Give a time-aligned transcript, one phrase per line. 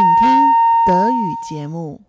[0.00, 0.54] 请听
[0.86, 2.00] 德语节目。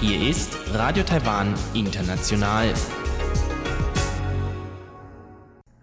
[0.00, 2.72] Hier ist Radio Taiwan International.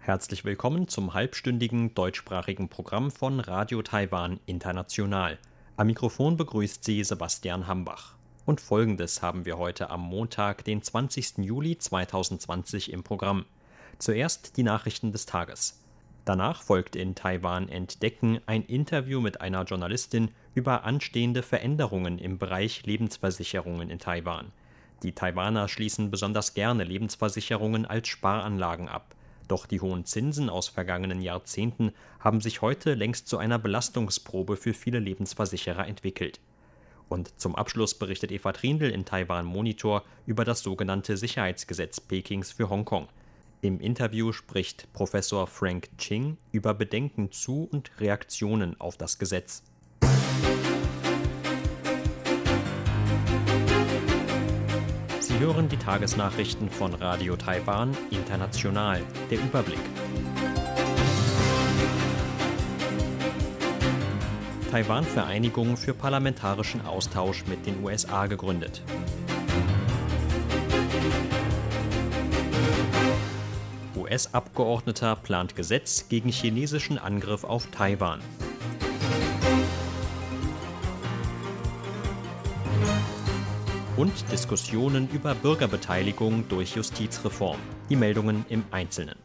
[0.00, 5.38] Herzlich willkommen zum halbstündigen deutschsprachigen Programm von Radio Taiwan International.
[5.76, 8.14] Am Mikrofon begrüßt Sie Sebastian Hambach.
[8.44, 11.38] Und folgendes haben wir heute am Montag, den 20.
[11.38, 13.44] Juli 2020 im Programm.
[13.98, 15.80] Zuerst die Nachrichten des Tages.
[16.25, 22.85] Danach folgt in Taiwan Entdecken ein Interview mit einer Journalistin über anstehende Veränderungen im Bereich
[22.85, 24.53] Lebensversicherungen in Taiwan.
[25.03, 29.15] Die Taiwaner schließen besonders gerne Lebensversicherungen als Sparanlagen ab.
[29.49, 34.73] Doch die hohen Zinsen aus vergangenen Jahrzehnten haben sich heute längst zu einer Belastungsprobe für
[34.73, 36.39] viele Lebensversicherer entwickelt.
[37.09, 42.69] Und zum Abschluss berichtet Eva Trindl in Taiwan Monitor über das sogenannte Sicherheitsgesetz Pekings für
[42.69, 43.09] Hongkong.
[43.63, 49.63] Im Interview spricht Professor Frank Ching über Bedenken zu und Reaktionen auf das Gesetz.
[55.21, 59.01] Sie hören die Tagesnachrichten von Radio Taiwan International.
[59.31, 59.79] Der Überblick.
[64.71, 68.81] Taiwan-Vereinigung für parlamentarischen Austausch mit den USA gegründet.
[74.13, 78.19] US-Abgeordneter plant Gesetz gegen chinesischen Angriff auf Taiwan.
[83.97, 87.57] Und Diskussionen über Bürgerbeteiligung durch Justizreform.
[87.89, 89.15] Die Meldungen im Einzelnen.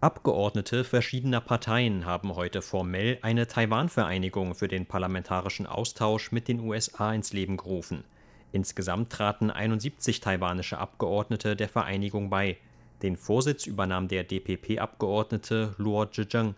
[0.00, 7.14] Abgeordnete verschiedener Parteien haben heute formell eine Taiwan-Vereinigung für den parlamentarischen Austausch mit den USA
[7.14, 8.02] ins Leben gerufen.
[8.50, 12.58] Insgesamt traten 71 taiwanische Abgeordnete der Vereinigung bei.
[13.02, 16.54] Den Vorsitz übernahm der DPP-Abgeordnete Luo Zhejiang.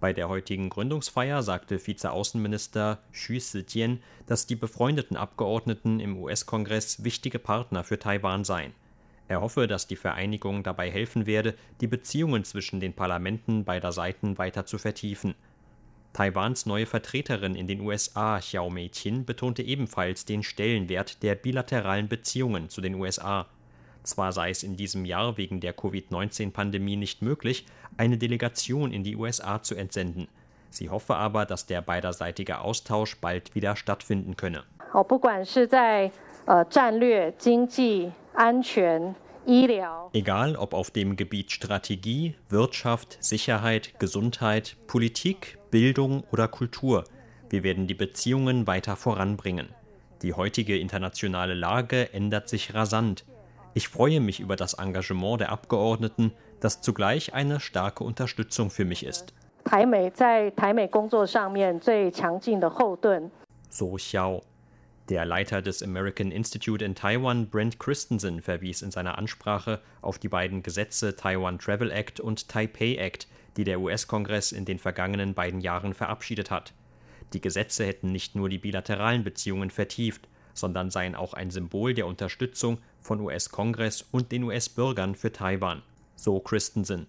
[0.00, 7.38] Bei der heutigen Gründungsfeier sagte Vizeaußenminister Xu Zijian, dass die befreundeten Abgeordneten im US-Kongress wichtige
[7.38, 8.72] Partner für Taiwan seien.
[9.28, 14.38] Er hoffe, dass die Vereinigung dabei helfen werde, die Beziehungen zwischen den Parlamenten beider Seiten
[14.38, 15.34] weiter zu vertiefen.
[16.12, 22.68] Taiwans neue Vertreterin in den USA, Xiao Mei-Qin, betonte ebenfalls den Stellenwert der bilateralen Beziehungen
[22.68, 23.46] zu den USA.
[24.08, 27.66] Zwar sei es in diesem Jahr wegen der Covid-19-Pandemie nicht möglich,
[27.98, 30.28] eine Delegation in die USA zu entsenden.
[30.70, 34.64] Sie hoffe aber, dass der beiderseitige Austausch bald wieder stattfinden könne.
[40.14, 47.04] Egal ob auf dem Gebiet Strategie, Wirtschaft, Sicherheit, Gesundheit, Politik, Bildung oder Kultur,
[47.50, 49.68] wir werden die Beziehungen weiter voranbringen.
[50.22, 53.26] Die heutige internationale Lage ändert sich rasant.
[53.74, 59.04] Ich freue mich über das Engagement der Abgeordneten, das zugleich eine starke Unterstützung für mich
[59.04, 59.34] ist.
[63.68, 64.42] So Xiao.
[65.08, 70.28] Der Leiter des American Institute in Taiwan, Brent Christensen, verwies in seiner Ansprache auf die
[70.28, 75.60] beiden Gesetze Taiwan Travel Act und Taipei Act, die der US-Kongress in den vergangenen beiden
[75.60, 76.74] Jahren verabschiedet hat.
[77.32, 82.06] Die Gesetze hätten nicht nur die bilateralen Beziehungen vertieft, sondern seien auch ein Symbol der
[82.06, 85.82] Unterstützung von US-Kongress und den US-Bürgern für Taiwan.
[86.16, 87.06] So Christensen.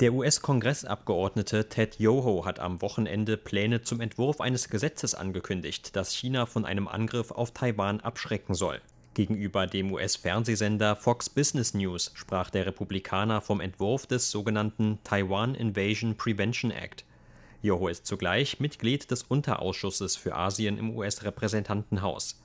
[0.00, 6.46] Der US-Kongressabgeordnete Ted Yoho hat am Wochenende Pläne zum Entwurf eines Gesetzes angekündigt, das China
[6.46, 8.80] von einem Angriff auf Taiwan abschrecken soll.
[9.14, 16.16] Gegenüber dem US-Fernsehsender Fox Business News sprach der Republikaner vom Entwurf des sogenannten Taiwan Invasion
[16.16, 17.04] Prevention Act.
[17.64, 22.38] Yoho ist zugleich Mitglied des Unterausschusses für Asien im US-Repräsentantenhaus.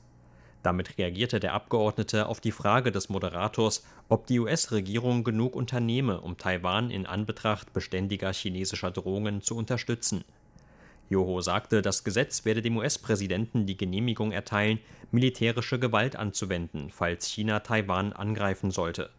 [0.64, 6.38] Damit reagierte der Abgeordnete auf die Frage des Moderators, ob die US-Regierung genug unternehme, um
[6.38, 10.24] Taiwan in Anbetracht beständiger chinesischer Drohungen zu unterstützen.
[11.10, 14.80] Joho sagte, das Gesetz werde dem US-Präsidenten die Genehmigung erteilen,
[15.12, 19.10] militärische Gewalt anzuwenden, falls China Taiwan angreifen sollte.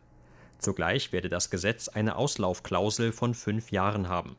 [0.60, 4.36] Zugleich werde das Gesetz eine Auslaufklausel von fünf Jahren haben.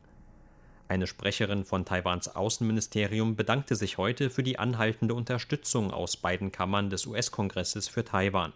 [0.91, 6.89] Eine Sprecherin von Taiwans Außenministerium bedankte sich heute für die anhaltende Unterstützung aus beiden Kammern
[6.89, 8.51] des US-Kongresses für Taiwan.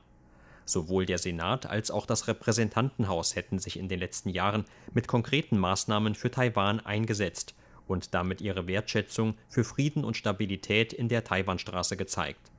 [0.65, 5.57] Sowohl der Senat als auch das Repräsentantenhaus hätten sich in den letzten Jahren mit konkreten
[5.57, 7.55] Maßnahmen für Taiwan eingesetzt
[7.87, 12.51] und damit ihre Wertschätzung für Frieden und Stabilität in der Taiwanstraße gezeigt.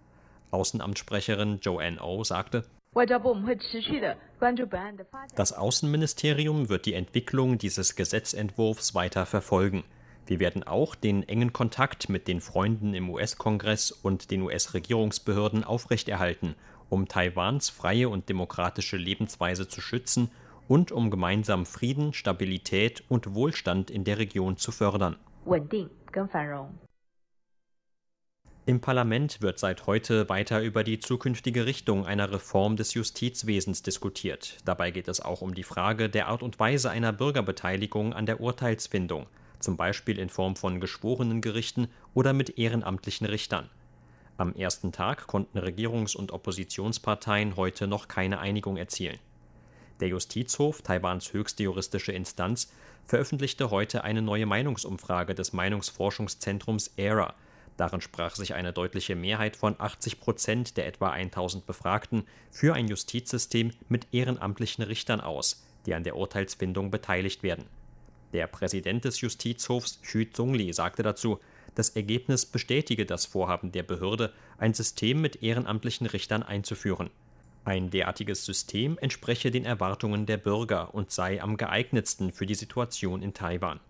[0.52, 2.64] Außenamtssprecherin Joanne O sagte,
[2.95, 5.37] 外交部我们会持续的关注本案的发展。
[5.37, 9.83] Das Außenministerium wird die Entwicklung dieses Gesetzentwurfs weiter verfolgen.
[10.27, 16.55] Wir werden auch den engen Kontakt mit den Freunden im US-Kongress und den US-Regierungsbehörden aufrechterhalten,
[16.89, 20.29] um Taiwans freie und demokratische Lebensweise zu schützen
[20.67, 25.17] und um gemeinsam Frieden, Stabilität und Wohlstand in der Region zu fördern.
[25.45, 26.69] 稳定跟繁荣。
[28.68, 34.58] Im Parlament wird seit heute weiter über die zukünftige Richtung einer Reform des Justizwesens diskutiert.
[34.64, 38.40] Dabei geht es auch um die Frage der Art und Weise einer Bürgerbeteiligung an der
[38.40, 39.26] Urteilsfindung,
[39.60, 43.70] zum Beispiel in Form von Geschworenengerichten oder mit ehrenamtlichen Richtern.
[44.36, 49.20] Am ersten Tag konnten Regierungs- und Oppositionsparteien heute noch keine Einigung erzielen.
[50.00, 52.72] Der Justizhof, Taiwans höchste juristische Instanz,
[53.04, 57.32] veröffentlichte heute eine neue Meinungsumfrage des Meinungsforschungszentrums ERA.
[57.76, 62.88] Darin sprach sich eine deutliche Mehrheit von 80 Prozent der etwa 1000 Befragten für ein
[62.88, 67.66] Justizsystem mit ehrenamtlichen Richtern aus, die an der Urteilsfindung beteiligt werden.
[68.32, 71.38] Der Präsident des Justizhofs, Xu Zhongli, sagte dazu,
[71.74, 77.10] das Ergebnis bestätige das Vorhaben der Behörde, ein System mit ehrenamtlichen Richtern einzuführen.
[77.66, 83.22] Ein derartiges System entspreche den Erwartungen der Bürger und sei am geeignetsten für die Situation
[83.22, 83.80] in Taiwan.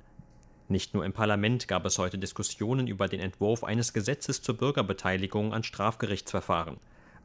[0.69, 5.55] Nicht nur im Parlament gab es heute Diskussionen über den Entwurf eines Gesetzes zur Bürgerbeteiligung
[5.55, 6.79] an Strafgerichtsverfahren.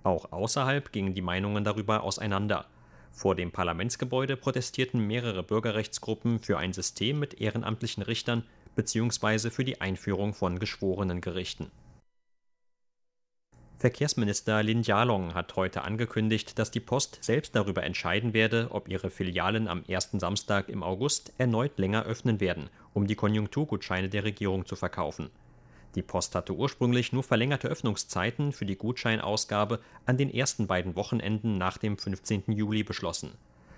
[0.03, 2.65] Auch außerhalb gingen die Meinungen darüber auseinander.
[3.11, 8.43] Vor dem Parlamentsgebäude protestierten mehrere Bürgerrechtsgruppen für ein System mit ehrenamtlichen Richtern
[8.75, 9.49] bzw.
[9.49, 11.71] für die Einführung von Geschworenengerichten.
[13.77, 19.09] Verkehrsminister Lin Jialong hat heute angekündigt, dass die Post selbst darüber entscheiden werde, ob ihre
[19.09, 24.65] Filialen am ersten Samstag im August erneut länger öffnen werden, um die Konjunkturgutscheine der Regierung
[24.65, 25.29] zu verkaufen.
[25.95, 31.57] Die Post hatte ursprünglich nur verlängerte Öffnungszeiten für die Gutscheinausgabe an den ersten beiden Wochenenden
[31.57, 32.43] nach dem 15.
[32.47, 33.31] Juli beschlossen.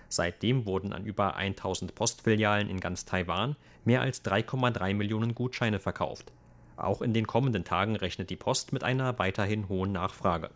[0.10, 6.31] Seitdem wurden an über 1000 Postfilialen in ganz Taiwan mehr als 3,3 Millionen Gutscheine verkauft.
[6.77, 10.51] Auch in den kommenden Tagen rechnet die Post mit einer weiterhin hohen Nachfrage.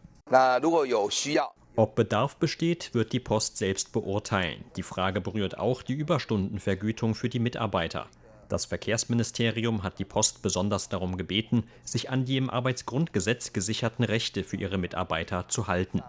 [1.76, 4.66] Ob Bedarf besteht, wird die Post selbst beurteilen.
[4.76, 8.08] Die Frage berührt auch die Überstundenvergütung für die Mitarbeiter.
[8.50, 14.44] Das Verkehrsministerium hat die Post besonders darum gebeten, sich an die im Arbeitsgrundgesetz gesicherten Rechte
[14.44, 16.02] für ihre Mitarbeiter zu halten.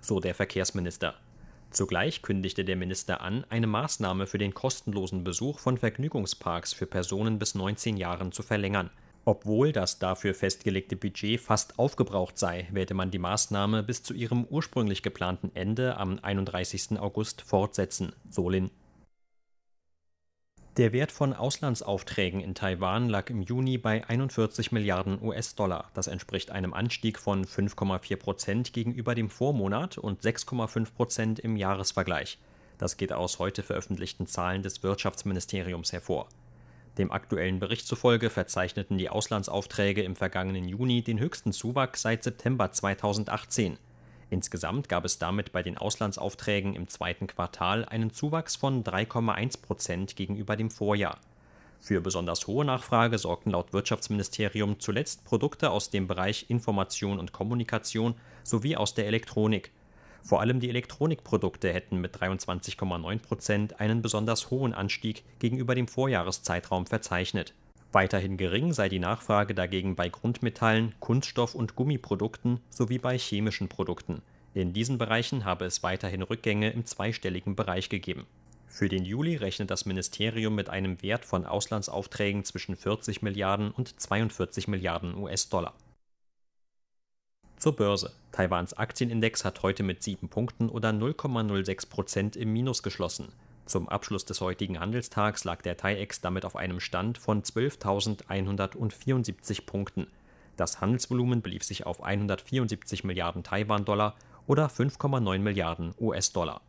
[0.00, 1.14] So der Verkehrsminister.
[1.70, 7.38] Zugleich kündigte der Minister an, eine Maßnahme für den kostenlosen Besuch von Vergnügungsparks für Personen
[7.38, 8.90] bis 19 Jahren zu verlängern.
[9.24, 14.44] Obwohl das dafür festgelegte Budget fast aufgebraucht sei, werde man die Maßnahme bis zu ihrem
[14.44, 16.98] ursprünglich geplanten Ende am 31.
[16.98, 18.70] August fortsetzen, Solin.
[20.78, 25.90] Der Wert von Auslandsaufträgen in Taiwan lag im Juni bei 41 Milliarden US-Dollar.
[25.92, 32.38] Das entspricht einem Anstieg von 5,4 Prozent gegenüber dem Vormonat und 6,5 Prozent im Jahresvergleich.
[32.78, 36.28] Das geht aus heute veröffentlichten Zahlen des Wirtschaftsministeriums hervor.
[36.96, 42.70] Dem aktuellen Bericht zufolge verzeichneten die Auslandsaufträge im vergangenen Juni den höchsten Zuwachs seit September
[42.70, 43.78] 2018.
[44.30, 50.16] Insgesamt gab es damit bei den Auslandsaufträgen im zweiten Quartal einen Zuwachs von 3,1 Prozent
[50.16, 51.18] gegenüber dem Vorjahr.
[51.80, 58.14] Für besonders hohe Nachfrage sorgten laut Wirtschaftsministerium zuletzt Produkte aus dem Bereich Information und Kommunikation
[58.42, 59.70] sowie aus der Elektronik.
[60.22, 66.86] Vor allem die Elektronikprodukte hätten mit 23,9 Prozent einen besonders hohen Anstieg gegenüber dem Vorjahreszeitraum
[66.86, 67.54] verzeichnet.
[67.92, 74.20] Weiterhin gering sei die Nachfrage dagegen bei Grundmetallen, Kunststoff- und Gummiprodukten sowie bei chemischen Produkten.
[74.52, 78.26] In diesen Bereichen habe es weiterhin Rückgänge im zweistelligen Bereich gegeben.
[78.66, 83.98] Für den Juli rechnet das Ministerium mit einem Wert von Auslandsaufträgen zwischen 40 Milliarden und
[83.98, 85.74] 42 Milliarden US-Dollar.
[87.56, 88.12] Zur Börse.
[88.30, 93.32] Taiwans Aktienindex hat heute mit sieben Punkten oder 0,06 Prozent im Minus geschlossen.
[93.68, 100.06] Zum Abschluss des heutigen Handelstags lag der TAIEX damit auf einem Stand von 12.174 Punkten.
[100.56, 104.14] Das Handelsvolumen belief sich auf 174 Milliarden Taiwan-Dollar
[104.46, 106.62] oder 5,9 Milliarden US-Dollar.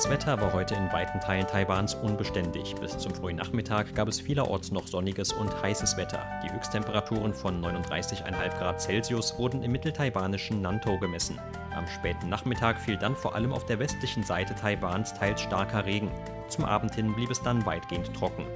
[0.00, 2.74] Das Wetter war heute in weiten Teilen Taiwans unbeständig.
[2.76, 6.26] Bis zum frühen Nachmittag gab es vielerorts noch sonniges und heißes Wetter.
[6.42, 11.38] Die Höchsttemperaturen von 39,5 Grad Celsius wurden im mitteltaiwanischen Nantou gemessen.
[11.74, 16.10] Am späten Nachmittag fiel dann vor allem auf der westlichen Seite Taiwans teils starker Regen.
[16.48, 18.46] Zum Abend hin blieb es dann weitgehend trocken.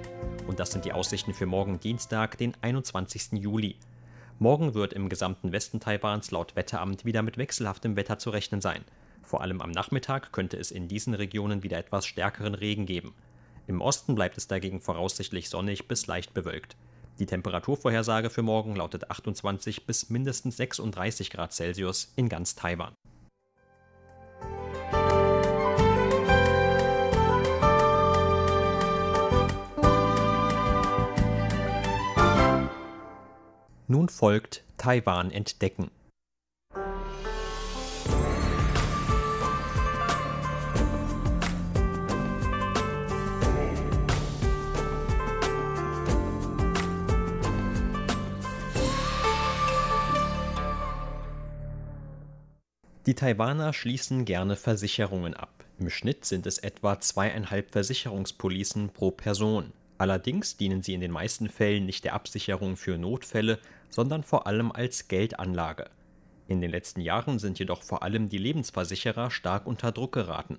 [0.47, 3.33] Und das sind die Aussichten für morgen Dienstag, den 21.
[3.33, 3.77] Juli.
[4.39, 8.83] Morgen wird im gesamten Westen Taiwans laut Wetteramt wieder mit wechselhaftem Wetter zu rechnen sein.
[9.25, 13.15] Vor allem am Nachmittag könnte es in diesen Regionen wieder etwas stärkeren Regen geben.
[13.67, 16.77] Im Osten bleibt es dagegen voraussichtlich sonnig bis leicht bewölkt.
[17.19, 22.93] Die Temperaturvorhersage für morgen lautet 28 bis mindestens 36 Grad Celsius in ganz Taiwan.
[33.87, 35.91] Nun folgt Taiwan entdecken.
[53.07, 55.51] Die Taiwaner schließen gerne Versicherungen ab.
[55.79, 59.75] Im Schnitt sind es etwa zweieinhalb Versicherungspolicen pro Person.
[59.99, 63.59] Allerdings dienen sie in den meisten Fällen nicht der Absicherung für Notfälle,
[63.91, 65.91] sondern vor allem als Geldanlage.
[66.49, 70.57] In den letzten Jahren sind jedoch vor allem die Lebensversicherer stark unter Druck geraten.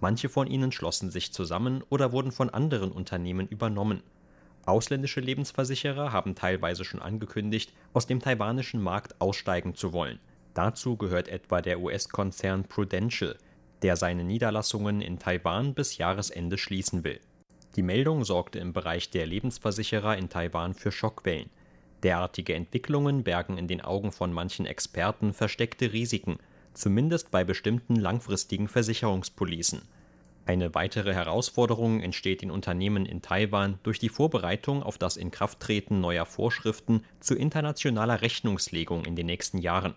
[0.00, 4.02] Manche von ihnen schlossen sich zusammen oder wurden von anderen Unternehmen übernommen.
[4.66, 10.18] Ausländische Lebensversicherer haben teilweise schon angekündigt, aus dem taiwanischen Markt aussteigen zu wollen.
[10.54, 13.36] Dazu gehört etwa der US-Konzern Prudential,
[13.82, 17.20] der seine Niederlassungen in Taiwan bis Jahresende schließen will.
[17.76, 21.50] Die Meldung sorgte im Bereich der Lebensversicherer in Taiwan für Schockwellen.
[22.04, 26.38] Derartige Entwicklungen bergen in den Augen von manchen Experten versteckte Risiken,
[26.72, 29.82] zumindest bei bestimmten langfristigen Versicherungspolicen.
[30.46, 36.26] Eine weitere Herausforderung entsteht den Unternehmen in Taiwan durch die Vorbereitung auf das Inkrafttreten neuer
[36.26, 39.94] Vorschriften zu internationaler Rechnungslegung in den nächsten Jahren.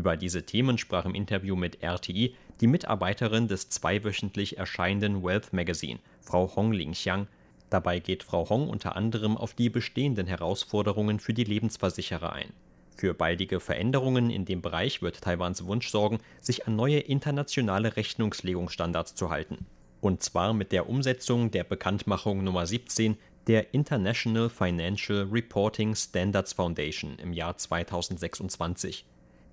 [0.00, 5.98] Über diese Themen sprach im Interview mit RTI die Mitarbeiterin des zweiwöchentlich erscheinenden Wealth Magazine,
[6.22, 7.26] Frau Hong Lingxiang.
[7.68, 12.54] Dabei geht Frau Hong unter anderem auf die bestehenden Herausforderungen für die Lebensversicherer ein.
[12.96, 19.14] Für baldige Veränderungen in dem Bereich wird Taiwans Wunsch sorgen, sich an neue internationale Rechnungslegungsstandards
[19.14, 19.66] zu halten.
[20.00, 27.18] Und zwar mit der Umsetzung der Bekanntmachung Nummer 17 der International Financial Reporting Standards Foundation
[27.18, 29.04] im Jahr 2026.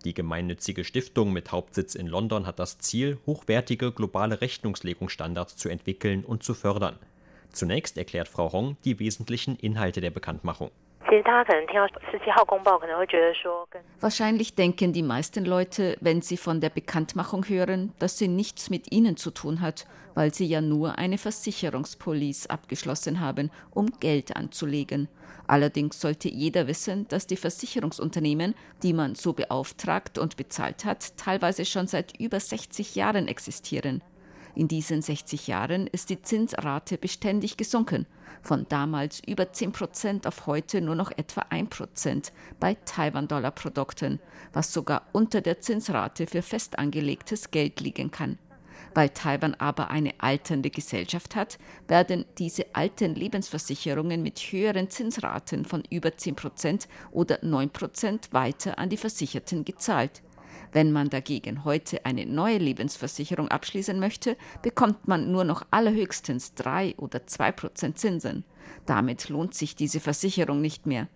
[0.08, 6.24] Die gemeinnützige Stiftung mit Hauptsitz in London hat das Ziel, hochwertige globale Rechnungslegungsstandards zu entwickeln
[6.24, 6.96] und zu fördern.
[7.52, 10.72] Zunächst erklärt Frau Hong die wesentlichen Inhalte der Bekanntmachung.
[14.02, 18.92] Wahrscheinlich denken die meisten Leute, wenn sie von der Bekanntmachung hören, dass sie nichts mit
[18.92, 25.08] ihnen zu tun hat, weil sie ja nur eine Versicherungspolice abgeschlossen haben, um Geld anzulegen.
[25.48, 31.64] Allerdings sollte jeder wissen, dass die Versicherungsunternehmen, die man so beauftragt und bezahlt hat, teilweise
[31.64, 34.04] schon seit über 60 Jahren existieren.
[34.58, 38.08] In diesen 60 Jahren ist die Zinsrate beständig gesunken,
[38.42, 44.20] von damals über 10 Prozent auf heute nur noch etwa 1 Prozent bei Taiwan-Dollar-Produkten,
[44.54, 48.40] was sogar unter der Zinsrate für fest angelegtes Geld liegen kann.
[48.96, 55.84] Weil Taiwan aber eine alternde Gesellschaft hat, werden diese alten Lebensversicherungen mit höheren Zinsraten von
[55.92, 60.24] über 10 Prozent oder 9 Prozent weiter an die Versicherten gezahlt.
[60.72, 66.96] Wenn man dagegen heute eine neue Lebensversicherung abschließen möchte, bekommt man nur noch allerhöchstens 3
[66.98, 68.44] oder 2 Prozent Zinsen.
[68.86, 71.08] Damit lohnt sich diese Versicherung nicht mehr.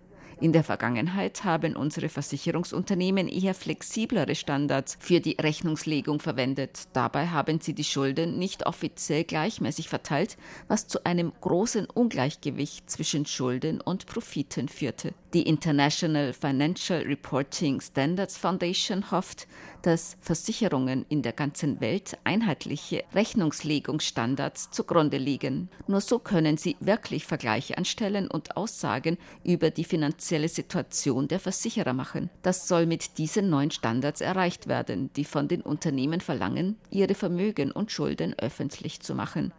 [0.42, 6.88] In der Vergangenheit haben unsere Versicherungsunternehmen eher flexiblere Standards für die Rechnungslegung verwendet.
[6.94, 13.28] Dabei haben sie die Schulden nicht offiziell gleichmäßig verteilt, was zu einem großen Ungleichgewicht zwischen
[13.28, 15.14] Schulden und Profiten führte.
[15.36, 19.48] Die International Financial Reporting Standards Foundation hofft,
[19.84, 25.70] dass Versicherungen in der ganzen Welt einheitliche Rechnungslegungsstandards zugrunde liegen.
[25.88, 29.86] Nur so können sie wirklich Vergleiche anstellen und Aussagen über die
[30.32, 32.30] finanzielle Situation der Versicherer machen.
[32.42, 37.70] Das soll mit diesen neuen Standards erreicht werden, die von den Unternehmen verlangen, ihre Vermögen
[37.72, 39.52] und Schulden öffentlich zu machen.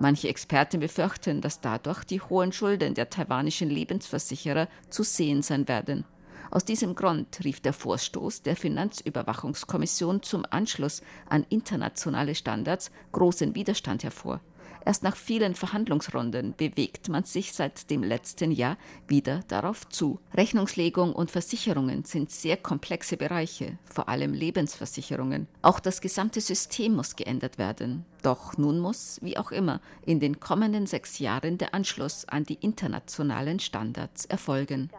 [0.00, 6.04] Manche Experten befürchten, dass dadurch die hohen Schulden der taiwanischen Lebensversicherer zu sehen sein werden.
[6.50, 14.02] Aus diesem Grund rief der Vorstoß der Finanzüberwachungskommission zum Anschluss an internationale Standards großen Widerstand
[14.02, 14.40] hervor.
[14.84, 20.20] Erst nach vielen Verhandlungsrunden bewegt man sich seit dem letzten Jahr wieder darauf zu.
[20.34, 25.48] Rechnungslegung und Versicherungen sind sehr komplexe Bereiche, vor allem Lebensversicherungen.
[25.62, 28.04] Auch das gesamte System muss geändert werden.
[28.22, 32.58] Doch nun muss, wie auch immer, in den kommenden sechs Jahren der Anschluss an die
[32.60, 34.90] internationalen Standards erfolgen.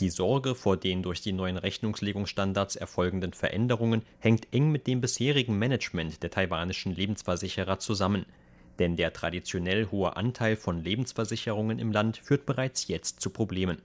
[0.00, 5.56] Die Sorge vor den durch die neuen Rechnungslegungsstandards erfolgenden Veränderungen hängt eng mit dem bisherigen
[5.56, 8.26] Management der taiwanischen Lebensversicherer zusammen.
[8.80, 13.82] Denn der traditionell hohe Anteil von Lebensversicherungen im Land führt bereits jetzt zu Problemen.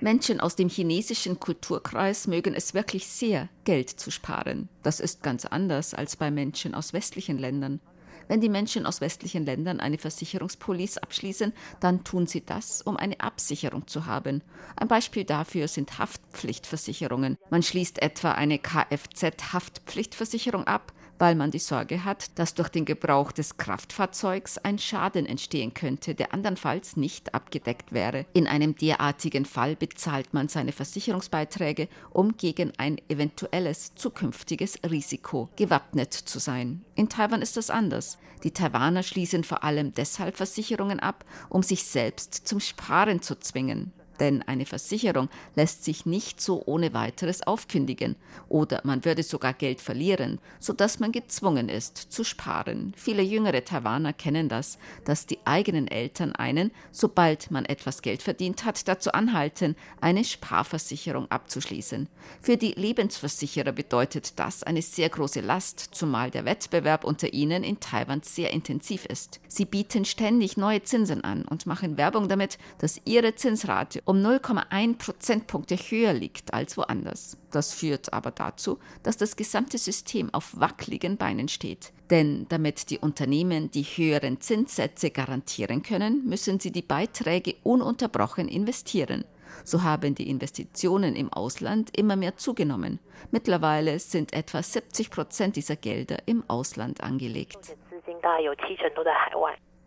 [0.00, 4.68] Menschen aus dem chinesischen Kulturkreis mögen es wirklich sehr, Geld zu sparen.
[4.82, 7.80] Das ist ganz anders als bei Menschen aus westlichen Ländern.
[8.28, 13.20] Wenn die Menschen aus westlichen Ländern eine Versicherungspolice abschließen, dann tun sie das, um eine
[13.20, 14.42] Absicherung zu haben.
[14.76, 17.36] Ein Beispiel dafür sind Haftpflichtversicherungen.
[17.50, 23.32] Man schließt etwa eine Kfz-Haftpflichtversicherung ab, weil man die Sorge hat, dass durch den Gebrauch
[23.32, 28.26] des Kraftfahrzeugs ein Schaden entstehen könnte, der andernfalls nicht abgedeckt wäre.
[28.32, 36.12] In einem derartigen Fall bezahlt man seine Versicherungsbeiträge, um gegen ein eventuelles zukünftiges Risiko gewappnet
[36.12, 36.84] zu sein.
[36.94, 38.18] In Taiwan ist das anders.
[38.42, 43.92] Die Taiwaner schließen vor allem deshalb Versicherungen ab, um sich selbst zum Sparen zu zwingen.
[44.20, 48.16] Denn eine Versicherung lässt sich nicht so ohne weiteres aufkündigen
[48.48, 52.92] oder man würde sogar Geld verlieren, sodass man gezwungen ist zu sparen.
[52.96, 58.64] Viele jüngere Taiwaner kennen das, dass die eigenen Eltern einen, sobald man etwas Geld verdient
[58.64, 62.08] hat, dazu anhalten, eine Sparversicherung abzuschließen.
[62.40, 67.80] Für die Lebensversicherer bedeutet das eine sehr große Last, zumal der Wettbewerb unter ihnen in
[67.80, 69.40] Taiwan sehr intensiv ist.
[69.48, 74.98] Sie bieten ständig neue Zinsen an und machen Werbung damit, dass ihre Zinsrate um 0,1
[74.98, 77.38] Prozentpunkte höher liegt als woanders.
[77.50, 81.92] Das führt aber dazu, dass das gesamte System auf wackeligen Beinen steht.
[82.10, 89.24] Denn damit die Unternehmen die höheren Zinssätze garantieren können, müssen sie die Beiträge ununterbrochen investieren.
[89.64, 92.98] So haben die Investitionen im Ausland immer mehr zugenommen.
[93.30, 97.58] Mittlerweile sind etwa 70 Prozent dieser Gelder im Ausland angelegt.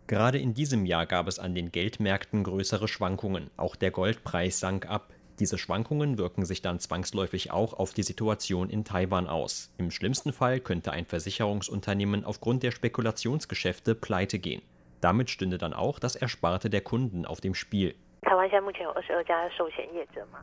[0.08, 3.50] Gerade in diesem Jahr gab es an den Geldmärkten größere Schwankungen.
[3.58, 5.12] Auch der Goldpreis sank ab.
[5.38, 9.70] Diese Schwankungen wirken sich dann zwangsläufig auch auf die Situation in Taiwan aus.
[9.76, 14.62] Im schlimmsten Fall könnte ein Versicherungsunternehmen aufgrund der Spekulationsgeschäfte pleite gehen.
[15.02, 17.94] Damit stünde dann auch das Ersparte der Kunden auf dem Spiel.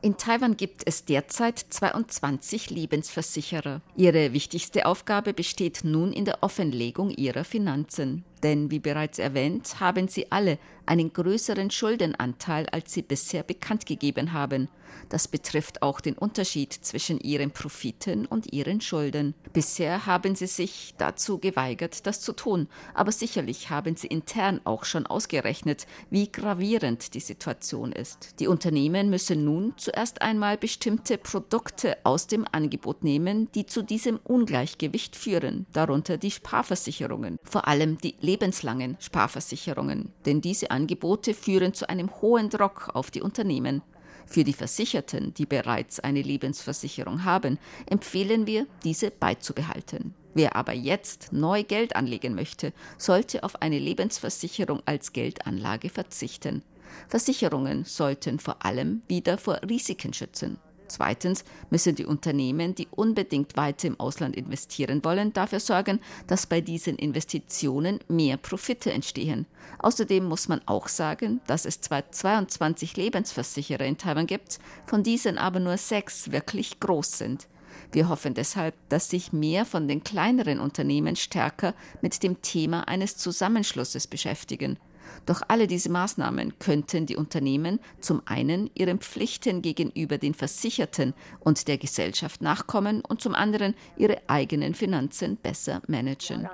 [0.01, 3.81] In Taiwan gibt es derzeit 22 Lebensversicherer.
[3.95, 8.24] Ihre wichtigste Aufgabe besteht nun in der Offenlegung ihrer Finanzen.
[8.44, 14.34] Denn wie bereits erwähnt, haben sie alle einen größeren Schuldenanteil, als sie bisher bekannt gegeben
[14.34, 14.70] haben.
[15.10, 19.36] Das betrifft auch den Unterschied zwischen ihren Profiten und ihren Schulden.
[19.54, 24.86] Bisher haben sie sich dazu geweigert, das zu tun, aber sicherlich haben sie intern auch
[24.86, 28.39] schon ausgerechnet, wie gravierend die Situation ist.
[28.39, 34.19] Die Unternehmen müssen nun zuerst einmal bestimmte Produkte aus dem Angebot nehmen, die zu diesem
[34.24, 41.88] Ungleichgewicht führen, darunter die Sparversicherungen, vor allem die lebenslangen Sparversicherungen, denn diese Angebote führen zu
[41.88, 43.82] einem hohen Druck auf die Unternehmen.
[44.26, 47.60] Für die Versicherten, die bereits eine Lebensversicherung haben,
[47.90, 50.16] empfehlen wir, diese beizubehalten.
[50.34, 56.64] Wer aber jetzt neu Geld anlegen möchte, sollte auf eine Lebensversicherung als Geldanlage verzichten.
[57.08, 60.58] Versicherungen sollten vor allem wieder vor Risiken schützen.
[60.88, 66.62] Zweitens müssen die Unternehmen, die unbedingt weiter im Ausland investieren wollen, dafür sorgen, dass bei
[66.62, 69.45] diesen Investitionen mehr Profite entstehen.
[69.80, 75.38] Außerdem muss man auch sagen, dass es zwar 22 Lebensversicherer in Taiwan gibt, von diesen
[75.38, 77.48] aber nur sechs wirklich groß sind.
[77.91, 83.17] Wir hoffen deshalb, dass sich mehr von den kleineren Unternehmen stärker mit dem Thema eines
[83.17, 84.78] Zusammenschlusses beschäftigen.
[85.26, 91.68] Doch alle diese Maßnahmen könnten die Unternehmen zum einen ihren Pflichten gegenüber den Versicherten und
[91.68, 96.48] der Gesellschaft nachkommen und zum anderen ihre eigenen Finanzen besser managen.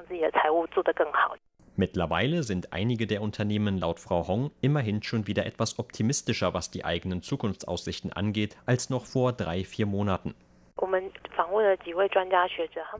[1.77, 6.85] Mittlerweile sind einige der Unternehmen laut Frau Hong immerhin schon wieder etwas optimistischer, was die
[6.85, 10.35] eigenen Zukunftsaussichten angeht, als noch vor drei, vier Monaten.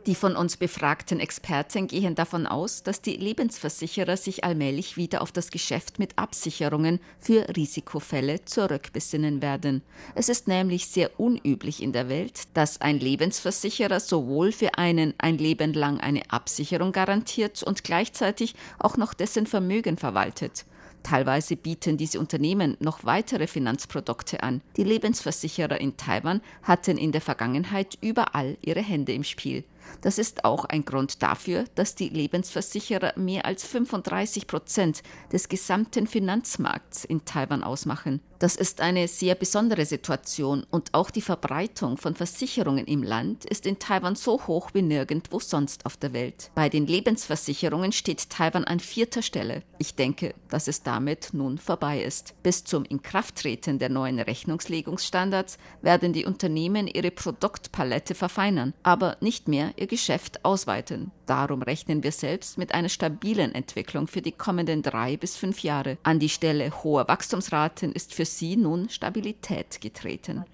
[0.05, 5.31] Die von uns befragten Experten gehen davon aus, dass die Lebensversicherer sich allmählich wieder auf
[5.31, 9.81] das Geschäft mit Absicherungen für Risikofälle zurückbesinnen werden.
[10.13, 15.37] Es ist nämlich sehr unüblich in der Welt, dass ein Lebensversicherer sowohl für einen ein
[15.37, 20.65] Leben lang eine Absicherung garantiert und gleichzeitig auch noch dessen Vermögen verwaltet.
[21.03, 24.61] Teilweise bieten diese Unternehmen noch weitere Finanzprodukte an.
[24.77, 29.63] Die Lebensversicherer in Taiwan hatten in der Vergangenheit überall ihre Hände im Spiel.
[30.01, 36.07] Das ist auch ein Grund dafür, dass die Lebensversicherer mehr als 35 Prozent des gesamten
[36.07, 38.21] Finanzmarkts in Taiwan ausmachen.
[38.41, 43.67] Das ist eine sehr besondere Situation und auch die Verbreitung von Versicherungen im Land ist
[43.67, 46.49] in Taiwan so hoch wie nirgendwo sonst auf der Welt.
[46.55, 49.61] Bei den Lebensversicherungen steht Taiwan an vierter Stelle.
[49.77, 52.33] Ich denke, dass es damit nun vorbei ist.
[52.41, 59.70] Bis zum Inkrafttreten der neuen Rechnungslegungsstandards werden die Unternehmen ihre Produktpalette verfeinern, aber nicht mehr
[59.77, 61.11] ihr Geschäft ausweiten.
[61.25, 65.97] Darum rechnen wir selbst mit einer stabilen Entwicklung für die kommenden drei bis fünf Jahre.
[66.03, 70.45] An die Stelle hoher Wachstumsraten ist für sie nun Stabilität getreten.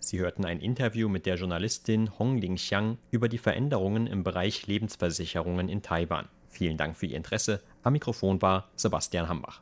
[0.00, 5.68] Sie hörten ein Interview mit der Journalistin Hong Lingxiang über die Veränderungen im Bereich Lebensversicherungen
[5.68, 6.28] in Taiwan.
[6.48, 7.60] Vielen Dank für Ihr Interesse.
[7.82, 9.60] Am Mikrofon war Sebastian Hambach.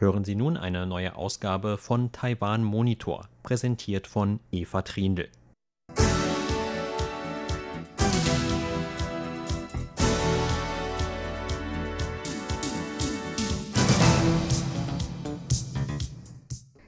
[0.00, 5.28] Hören Sie nun eine neue Ausgabe von Taiwan Monitor, präsentiert von Eva Trindl.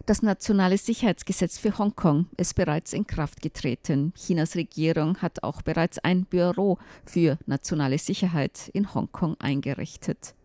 [0.07, 4.13] Das nationale Sicherheitsgesetz für Hongkong ist bereits in Kraft getreten.
[4.17, 10.37] Chinas Regierung hat auch bereits ein Büro für nationale Sicherheit in Hongkong eingerichtet.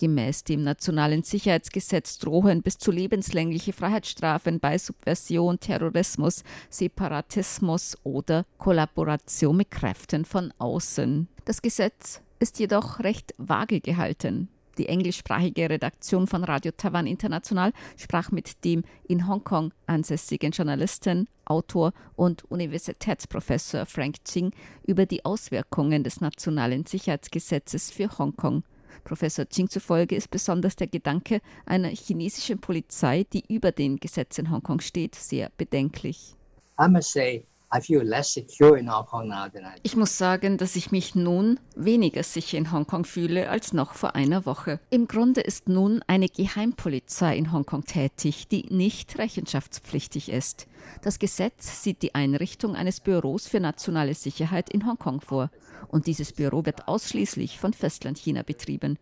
[0.00, 9.58] Gemäß dem nationalen Sicherheitsgesetz drohen bis zu lebenslängliche Freiheitsstrafen bei Subversion, Terrorismus, Separatismus oder Kollaboration
[9.58, 11.28] mit Kräften von außen.
[11.44, 14.48] Das Gesetz ist jedoch recht vage gehalten.
[14.78, 21.92] Die englischsprachige Redaktion von Radio Taiwan International sprach mit dem in Hongkong ansässigen Journalisten, Autor
[22.16, 24.52] und Universitätsprofessor Frank Ching
[24.86, 28.62] über die Auswirkungen des nationalen Sicherheitsgesetzes für Hongkong.
[29.04, 34.80] Professor Ching zufolge ist besonders der Gedanke einer chinesischen Polizei, die über den Gesetzen Hongkong
[34.80, 36.36] steht, sehr bedenklich.
[36.80, 37.46] I must say,
[39.82, 44.14] ich muss sagen, dass ich mich nun weniger sicher in Hongkong fühle als noch vor
[44.14, 44.80] einer Woche.
[44.90, 50.66] Im Grunde ist nun eine Geheimpolizei in Hongkong tätig, die nicht rechenschaftspflichtig ist.
[51.02, 55.50] Das Gesetz sieht die Einrichtung eines Büros für nationale Sicherheit in Hongkong vor.
[55.88, 58.98] Und dieses Büro wird ausschließlich von Festlandchina betrieben.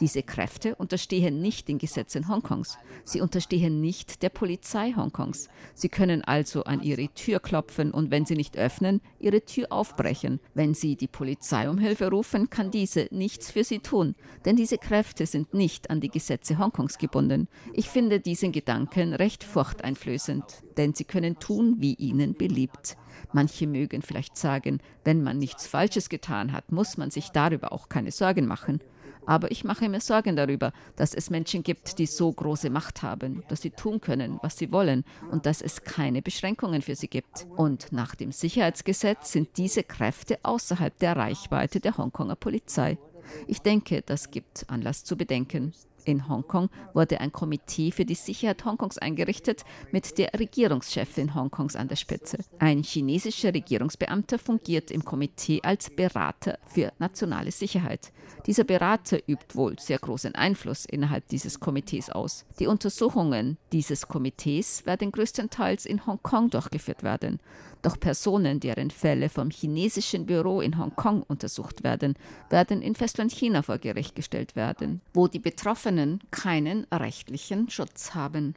[0.00, 2.78] Diese Kräfte unterstehen nicht den Gesetzen Hongkongs.
[3.04, 5.48] Sie unterstehen nicht der Polizei Hongkongs.
[5.74, 10.40] Sie können also an ihre Tür klopfen und wenn sie nicht öffnen, ihre Tür aufbrechen.
[10.54, 14.78] Wenn sie die Polizei um Hilfe rufen, kann diese nichts für sie tun, denn diese
[14.78, 17.48] Kräfte sind nicht an die Gesetze Hongkongs gebunden.
[17.72, 20.44] Ich finde diesen Gedanken recht furchteinflößend,
[20.76, 22.96] denn sie können tun, wie ihnen beliebt.
[23.32, 27.88] Manche mögen vielleicht sagen, wenn man nichts Falsches getan hat, muss man sich darüber auch
[27.88, 28.80] keine Sorgen machen.
[29.26, 33.42] Aber ich mache mir Sorgen darüber, dass es Menschen gibt, die so große Macht haben,
[33.48, 37.46] dass sie tun können, was sie wollen und dass es keine Beschränkungen für sie gibt.
[37.56, 42.98] Und nach dem Sicherheitsgesetz sind diese Kräfte außerhalb der Reichweite der Hongkonger Polizei.
[43.46, 45.72] Ich denke, das gibt Anlass zu bedenken.
[46.04, 51.88] In Hongkong wurde ein Komitee für die Sicherheit Hongkongs eingerichtet mit der Regierungschefin Hongkongs an
[51.88, 52.38] der Spitze.
[52.58, 58.12] Ein chinesischer Regierungsbeamter fungiert im Komitee als Berater für nationale Sicherheit.
[58.46, 62.44] Dieser Berater übt wohl sehr großen Einfluss innerhalb dieses Komitees aus.
[62.58, 67.38] Die Untersuchungen dieses Komitees werden größtenteils in Hongkong durchgeführt werden.
[67.82, 72.14] Doch Personen, deren Fälle vom chinesischen Büro in Hongkong untersucht werden,
[72.48, 78.54] werden in Festlandchina vor Gericht gestellt werden, wo die Betroffenen keinen rechtlichen Schutz haben.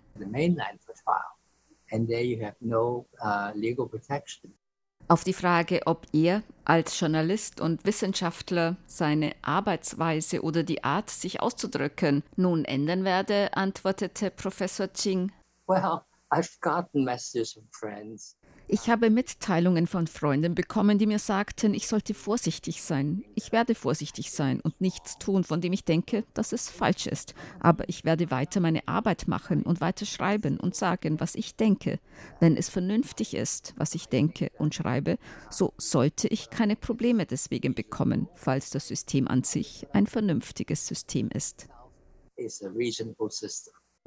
[5.07, 11.41] Auf die Frage, ob er als Journalist und Wissenschaftler seine Arbeitsweise oder die Art, sich
[11.41, 15.31] auszudrücken, nun ändern werde, antwortete Professor Ching.
[15.67, 18.35] Well, I've gotten messages from friends
[18.67, 23.23] ich habe Mitteilungen von Freunden bekommen, die mir sagten, ich sollte vorsichtig sein.
[23.35, 27.35] Ich werde vorsichtig sein und nichts tun, von dem ich denke, dass es falsch ist.
[27.59, 31.99] Aber ich werde weiter meine Arbeit machen und weiter schreiben und sagen, was ich denke.
[32.39, 35.17] Wenn es vernünftig ist, was ich denke und schreibe,
[35.51, 41.29] so sollte ich keine Probleme deswegen bekommen, falls das System an sich ein vernünftiges System
[41.29, 41.67] ist.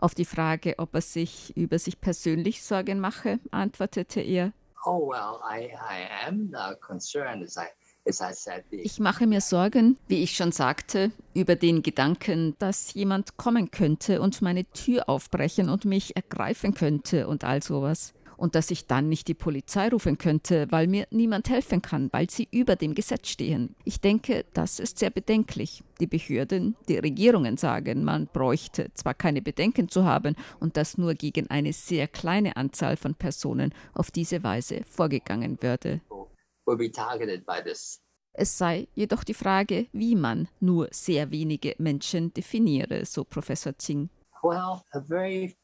[0.01, 4.53] Auf die Frage, ob er sich über sich persönlich Sorgen mache, antwortete er,
[4.87, 7.67] oh, well, I, I am concerned as I
[8.71, 14.23] ich mache mir Sorgen, wie ich schon sagte, über den Gedanken, dass jemand kommen könnte
[14.23, 19.09] und meine Tür aufbrechen und mich ergreifen könnte und all sowas und dass ich dann
[19.09, 23.29] nicht die Polizei rufen könnte, weil mir niemand helfen kann, weil sie über dem Gesetz
[23.29, 23.75] stehen.
[23.85, 25.83] Ich denke, das ist sehr bedenklich.
[26.01, 31.15] Die Behörden, die Regierungen sagen, man bräuchte zwar keine Bedenken zu haben und dass nur
[31.15, 36.01] gegen eine sehr kleine Anzahl von Personen auf diese Weise vorgegangen würde.
[38.33, 44.11] Es sei jedoch die Frage, wie man nur sehr wenige Menschen definiere, so Professor Ching.
[44.45, 45.57] Well, a very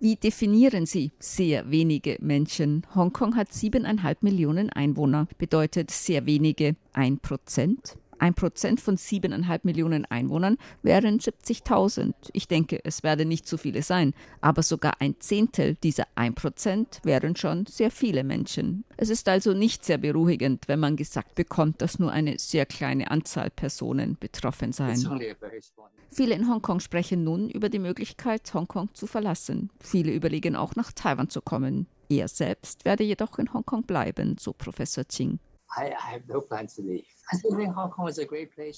[0.00, 2.86] wie definieren Sie sehr wenige Menschen?
[2.94, 7.98] Hongkong hat siebeneinhalb Millionen Einwohner, bedeutet sehr wenige ein Prozent.
[8.18, 12.14] Ein Prozent von siebeneinhalb Millionen Einwohnern wären 70.000.
[12.32, 17.00] Ich denke, es werden nicht so viele sein, aber sogar ein Zehntel dieser ein Prozent
[17.04, 18.84] wären schon sehr viele Menschen.
[18.96, 23.10] Es ist also nicht sehr beruhigend, wenn man gesagt bekommt, dass nur eine sehr kleine
[23.10, 24.96] Anzahl Personen betroffen seien.
[26.10, 29.70] Viele in Hongkong sprechen nun über die Möglichkeit, Hongkong zu verlassen.
[29.80, 31.88] Viele überlegen auch nach Taiwan zu kommen.
[32.08, 35.40] Er selbst werde jedoch in Hongkong bleiben, so Professor Ching.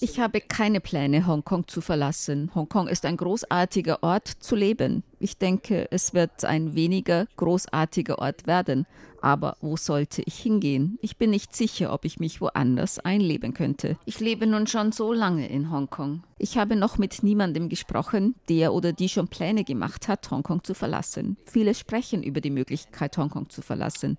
[0.00, 2.50] Ich habe keine Pläne, Hongkong zu verlassen.
[2.54, 5.02] Hongkong ist ein großartiger Ort zu leben.
[5.18, 8.86] Ich denke, es wird ein weniger großartiger Ort werden.
[9.20, 10.98] Aber wo sollte ich hingehen?
[11.00, 13.96] Ich bin nicht sicher, ob ich mich woanders einleben könnte.
[14.04, 16.22] Ich lebe nun schon so lange in Hongkong.
[16.38, 20.74] Ich habe noch mit niemandem gesprochen, der oder die schon Pläne gemacht hat, Hongkong zu
[20.74, 21.38] verlassen.
[21.44, 24.18] Viele sprechen über die Möglichkeit, Hongkong zu verlassen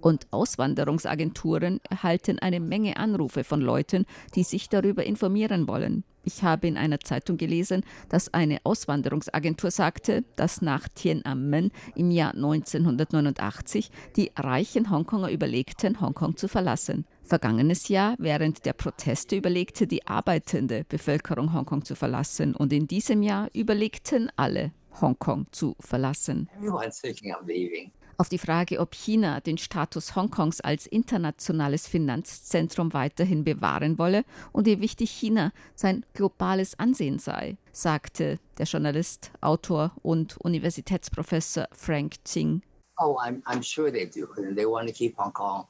[0.00, 6.04] und Auswanderungsagenturen erhalten eine Menge Anrufe von Leuten, die sich darüber informieren wollen.
[6.26, 12.34] Ich habe in einer Zeitung gelesen, dass eine Auswanderungsagentur sagte, dass nach Tiananmen im Jahr
[12.34, 17.06] 1989 die reichen Hongkonger überlegten, Hongkong zu verlassen.
[17.22, 23.22] Vergangenes Jahr, während der Proteste, überlegte die arbeitende Bevölkerung Hongkong zu verlassen und in diesem
[23.22, 26.48] Jahr überlegten alle, Hongkong zu verlassen.
[26.56, 27.92] Everyone's thinking of leaving.
[28.18, 34.66] Auf die Frage, ob China den Status Hongkongs als internationales Finanzzentrum weiterhin bewahren wolle und
[34.66, 42.62] wie wichtig China sein globales Ansehen sei, sagte der Journalist, Autor und Universitätsprofessor Frank Ching.
[42.98, 44.26] Oh, I'm, I'm sure they do.
[44.54, 45.66] They want to keep Hong Kong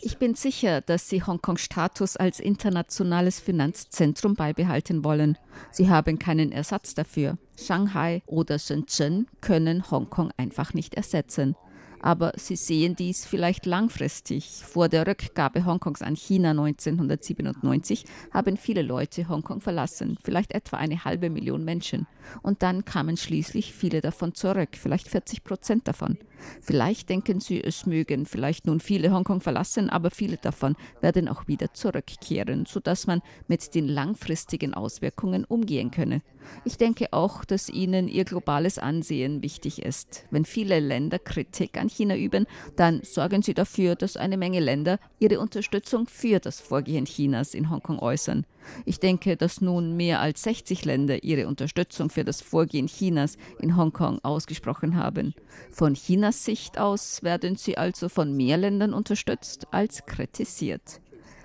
[0.00, 5.38] ich bin sicher, dass Sie Hongkongs Status als internationales Finanzzentrum beibehalten wollen.
[5.70, 7.38] Sie haben keinen Ersatz dafür.
[7.56, 11.56] Shanghai oder Shenzhen können Hongkong einfach nicht ersetzen
[12.04, 14.62] aber sie sehen dies vielleicht langfristig.
[14.62, 21.06] Vor der Rückgabe Hongkongs an China 1997 haben viele Leute Hongkong verlassen, vielleicht etwa eine
[21.06, 22.06] halbe Million Menschen.
[22.42, 26.18] Und dann kamen schließlich viele davon zurück, vielleicht 40 Prozent davon.
[26.60, 31.48] Vielleicht denken sie, es mögen vielleicht nun viele Hongkong verlassen, aber viele davon werden auch
[31.48, 36.20] wieder zurückkehren, sodass man mit den langfristigen Auswirkungen umgehen könne.
[36.64, 40.26] Ich denke auch, dass ihnen ihr globales Ansehen wichtig ist.
[40.30, 44.98] Wenn viele Länder Kritik an China üben, dann sorgen sie dafür, dass eine Menge Länder
[45.18, 48.44] ihre Unterstützung für das Vorgehen Chinas in Hongkong äußern.
[48.84, 53.76] Ich denke, dass nun mehr als 60 Länder ihre Unterstützung für das Vorgehen Chinas in
[53.76, 55.34] Hongkong ausgesprochen haben.
[55.70, 61.00] Von Chinas Sicht aus werden sie also von mehr Ländern unterstützt als kritisiert.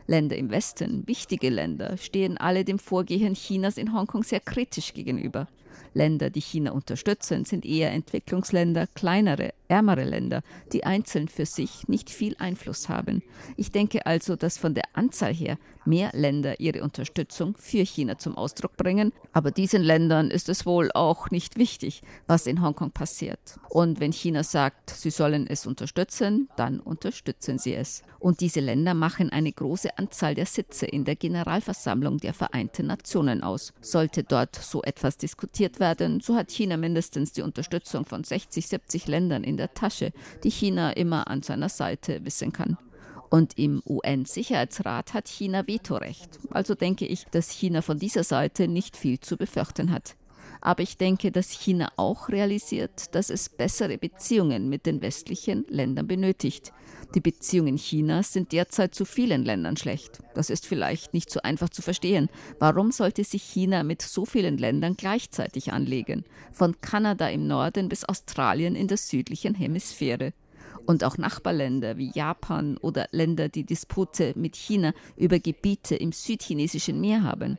[0.08, 5.48] Länder im Westen, wichtige Länder, stehen alle dem Vorgehen Chinas in Hongkong sehr kritisch gegenüber.
[5.94, 10.42] Länder, die China unterstützen, sind eher Entwicklungsländer, kleinere, ärmere Länder,
[10.74, 13.24] die einzeln für sich nicht viel Einfluss haben.
[13.56, 18.38] Ich denke also, dass von der Anzahl her mehr Länder ihre Unterstützung für China zum
[18.38, 23.40] Ausdruck bringen, aber diesen Ländern ist es wohl auch nicht wichtig, was in Hongkong passiert.
[23.70, 28.04] Und wenn China sagt, sie sollen es unterstützen, dann unterstützen sie es.
[28.20, 33.44] Und diese Länder machen eine große Anzahl der Sitze in der Generalversammlung der Vereinten Nationen
[33.44, 33.74] aus.
[33.82, 39.08] Sollte dort so etwas diskutiert werden, so hat China mindestens die Unterstützung von 60, 70
[39.08, 40.12] Ländern in der Tasche,
[40.44, 42.78] die China immer an seiner Seite wissen kann.
[43.30, 46.40] Und im UN-Sicherheitsrat hat China Vetorecht.
[46.50, 50.16] Also denke ich, dass China von dieser Seite nicht viel zu befürchten hat.
[50.62, 56.08] Aber ich denke, dass China auch realisiert, dass es bessere Beziehungen mit den westlichen Ländern
[56.08, 56.74] benötigt.
[57.16, 60.20] Die Beziehungen Chinas sind derzeit zu vielen Ländern schlecht.
[60.36, 62.30] Das ist vielleicht nicht so einfach zu verstehen.
[62.60, 66.24] Warum sollte sich China mit so vielen Ländern gleichzeitig anlegen?
[66.52, 70.34] Von Kanada im Norden bis Australien in der südlichen Hemisphäre.
[70.86, 77.02] Und auch Nachbarländer wie Japan oder Länder, die Dispute mit China über Gebiete im südchinesischen
[77.02, 77.58] Meer haben.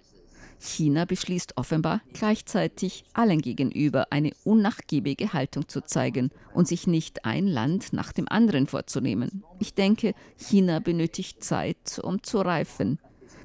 [0.60, 7.46] China beschließt offenbar gleichzeitig allen gegenüber eine unnachgiebige Haltung zu zeigen und sich nicht ein
[7.46, 9.42] Land nach dem anderen vorzunehmen.
[9.58, 12.98] Ich denke, China benötigt Zeit, um zu reifen.